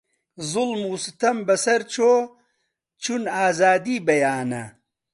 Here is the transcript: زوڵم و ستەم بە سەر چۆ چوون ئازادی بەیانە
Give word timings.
زوڵم 0.49 0.83
و 0.91 0.95
ستەم 1.05 1.37
بە 1.47 1.55
سەر 1.63 1.81
چۆ 1.93 2.09
چوون 3.03 3.23
ئازادی 3.35 3.97
بەیانە 4.07 4.63